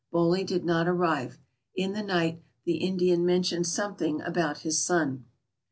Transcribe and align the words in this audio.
Boley 0.11 0.43
did 0.43 0.65
not 0.65 0.87
arrive. 0.87 1.37
In 1.75 1.93
the 1.93 2.01
night 2.01 2.41
the 2.65 2.77
Indian 2.77 3.23
mentioned 3.23 3.67
something 3.67 4.19
about 4.23 4.61
his 4.61 4.83
son. 4.83 5.25